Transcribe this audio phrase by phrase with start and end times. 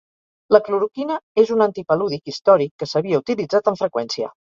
[0.55, 4.33] La cloroquina és un antipalúdic històric que s'havia utilitzat amb freqüència.